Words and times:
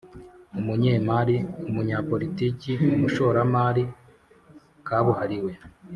umunyemari, 0.59 1.35
umunyapoliti, 1.69 2.71
umushoramari 2.95 3.83
kabuhariwe 4.87 5.51